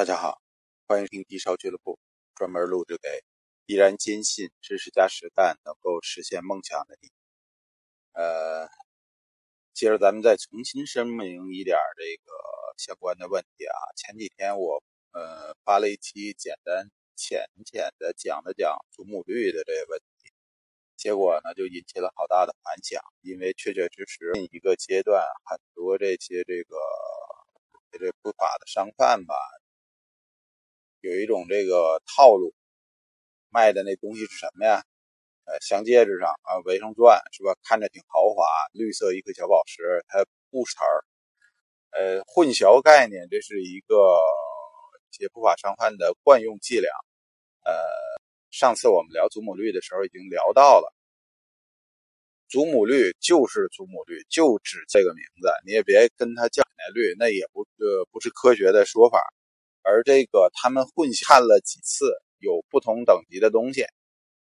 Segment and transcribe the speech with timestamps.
[0.00, 0.40] 大家好，
[0.88, 1.98] 欢迎听低烧俱乐部，
[2.34, 3.22] 专门录制给
[3.66, 7.10] 依然坚信知识加实干能够实现梦想的你。
[8.12, 8.66] 呃，
[9.74, 12.32] 接着咱们再重新声明一点这个
[12.78, 13.76] 相关的问题啊。
[13.94, 14.82] 前几天我
[15.12, 20.32] 呃发了一期简单浅浅的讲了讲祖母绿的这个问题，
[20.96, 26.78] 结果呢就引起了好大的反响，因为确确实实一个阶段很多这些这个
[27.90, 29.34] 这不法的商贩吧。
[31.00, 32.54] 有一种这个套路，
[33.48, 34.82] 卖的那东西是什么呀？
[35.46, 37.56] 呃，镶戒指上啊，围上钻是吧？
[37.64, 41.04] 看着挺豪华，绿色一颗小宝石，它不瓷儿。
[41.90, 43.96] 呃，混淆概念，这是一个
[45.10, 46.92] 一些不法商贩的惯用伎俩。
[47.64, 47.72] 呃，
[48.50, 50.94] 上次我们聊祖母绿的时候已经聊到了，
[52.48, 59.18] 祖母绿就是祖母绿，就指这个名字，你也别跟它叫奶绿，那也不呃不是科学的说法。
[59.90, 62.06] 而这个他们混看了几次，
[62.38, 63.84] 有不同等级的东西。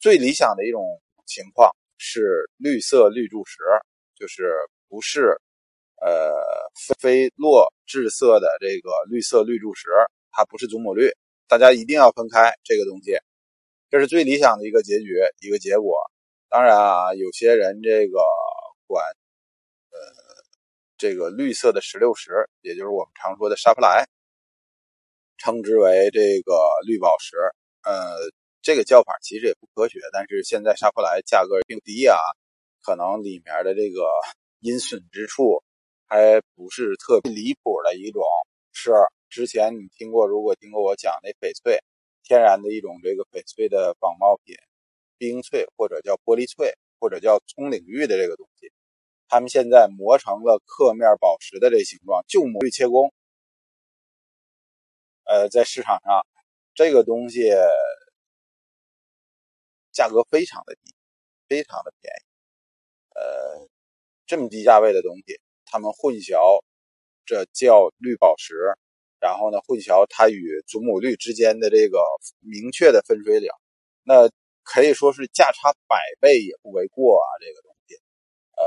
[0.00, 0.82] 最理想的一种
[1.26, 3.58] 情况是绿色绿柱石，
[4.16, 4.52] 就是
[4.88, 5.40] 不是
[6.00, 6.34] 呃
[6.98, 9.88] 非落质色的这个绿色绿柱石，
[10.32, 11.08] 它不是祖母绿。
[11.46, 13.16] 大家一定要分开这个东西，
[13.88, 15.96] 这是最理想的一个结局一个结果。
[16.48, 18.18] 当然啊，有些人这个
[18.86, 19.04] 管
[19.90, 19.98] 呃
[20.96, 24.06] 这个绿色的石榴石，也就是我们常说的沙普莱。
[25.38, 26.52] 称之为这个
[26.86, 27.36] 绿宝石，
[27.84, 28.16] 呃，
[28.60, 32.18] 这个叫法其实也不科学，但是现在沙弗莱价格并低啊，
[32.82, 34.02] 可能里面的这个
[34.60, 35.62] 阴损之处
[36.06, 38.22] 还不是特别离谱的一种。
[38.72, 38.92] 是
[39.28, 41.78] 之前你听过，如果听过我讲那翡翠，
[42.22, 44.56] 天然的一种这个翡翠的仿冒品，
[45.18, 48.70] 冰翠或者叫玻璃翠或者叫葱领域的这个东西，
[49.28, 53.12] 他们现在磨成了刻面宝石的这形状，就磨绿切工。
[55.28, 56.26] 呃，在市场上，
[56.74, 57.50] 这个东西
[59.92, 60.94] 价格非常的低，
[61.46, 62.24] 非常的便宜。
[63.14, 63.68] 呃，
[64.26, 66.62] 这么低价位的东西，他们混淆，
[67.26, 68.54] 这叫绿宝石，
[69.20, 72.02] 然后呢，混淆它与祖母绿之间的这个
[72.40, 73.50] 明确的分水岭，
[74.04, 74.30] 那
[74.62, 77.28] 可以说是价差百倍也不为过啊。
[77.38, 77.96] 这个东西，
[78.56, 78.64] 呃，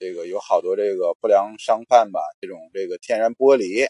[0.00, 3.88] 这个有好多这个不良商贩吧，这种这个天然玻璃。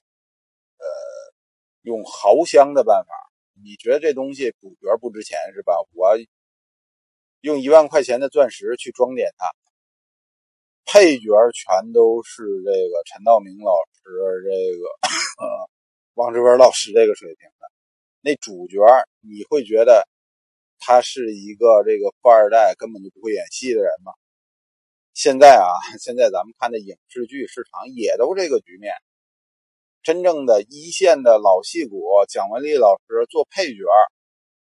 [1.82, 3.12] 用豪香的办法，
[3.62, 5.74] 你觉得这东西主角不值钱是吧？
[5.92, 6.16] 我
[7.40, 9.50] 用一万块钱的钻石去装点它，
[10.84, 14.02] 配角全都是这个陈道明老师、
[14.44, 14.84] 这个
[15.44, 15.70] 呃
[16.14, 17.70] 王志文老师这个水平的。
[18.20, 18.76] 那主角
[19.20, 20.06] 你会觉得
[20.78, 24.12] 他是一个这个富二代，根本就不会演戏的人吗？
[25.14, 25.68] 现在啊，
[25.98, 28.92] 现在咱们看的影视剧市场也都这个局面。
[30.02, 33.84] 真正的一线的老戏骨蒋雯丽老师做配角，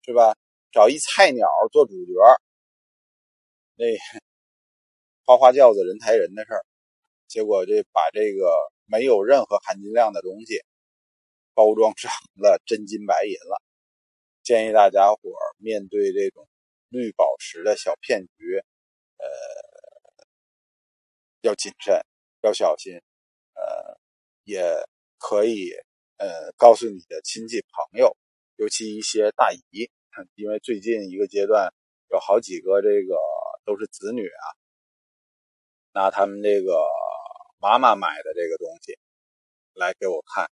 [0.02, 0.36] 是吧？
[0.70, 2.12] 找一菜鸟做主角，
[3.76, 3.86] 那
[5.24, 6.66] 花花轿子人抬人的事儿，
[7.28, 8.52] 结果这把这个
[8.86, 10.62] 没有任何含金量的东西
[11.54, 13.62] 包装成了真金白银了。
[14.42, 15.20] 建议大家伙
[15.58, 16.46] 面对这种
[16.88, 18.58] 绿宝石的小骗局，
[19.16, 19.26] 呃，
[21.40, 22.04] 要谨慎，
[22.42, 23.00] 要小心，
[23.54, 23.98] 呃，
[24.42, 24.60] 也。
[25.26, 25.72] 可以，
[26.18, 28.14] 呃，告诉你的亲戚朋友，
[28.56, 29.90] 尤其一些大姨，
[30.34, 31.72] 因为最近一个阶段
[32.10, 33.16] 有好几个这个
[33.64, 34.44] 都是子女啊，
[35.94, 36.78] 拿他们这个
[37.58, 38.98] 妈妈买的这个东西
[39.72, 40.50] 来给我看，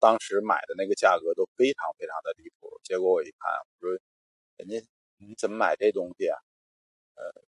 [0.00, 2.80] 当时买的那个价格都非常非常的离谱。
[2.82, 3.96] 结果我一看，我说
[4.58, 4.84] ：“人家
[5.18, 6.36] 你怎么买这东西啊？”
[7.14, 7.44] 呃，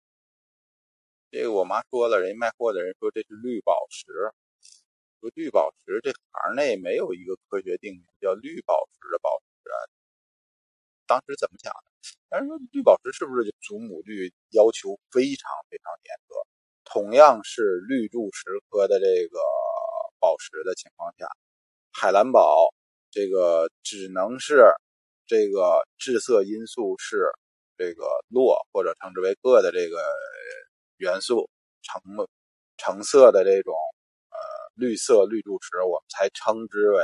[1.30, 4.06] 这个我妈说了，人家卖货的人说这是绿宝石。
[5.24, 9.70] 说绿宝石这行内没有一个科学定义叫绿宝石的宝石，
[11.06, 11.84] 当时怎么想的？
[12.28, 16.34] 但是说绿宝石是不是就祖母绿要求非常非常严格？
[16.84, 19.38] 同样是绿柱石科的这个
[20.18, 21.26] 宝石的情况下，
[21.90, 22.74] 海蓝宝
[23.10, 24.62] 这个只能是
[25.26, 27.32] 这个致色因素是
[27.78, 30.04] 这个铬或者称之为铬的这个
[30.98, 31.48] 元素
[31.80, 32.02] 成
[32.76, 33.74] 成色的这种。
[34.74, 37.02] 绿色绿柱石，我们才称之为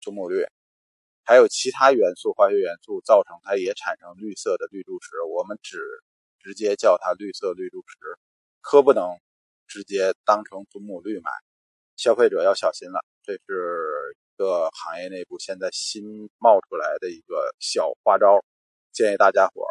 [0.00, 0.46] 祖母绿。
[1.24, 5.78] 还有其他元素、化学元素造成它也产生绿色的绿柱石，我们只
[6.38, 7.96] 直接叫它绿色绿柱石，
[8.60, 9.18] 可不能
[9.66, 11.30] 直接当成祖母绿买。
[11.96, 18.44] 消费者要小心了，这是一个行业内部现在新冒出来的一个小花招，
[18.92, 19.64] 建议大家伙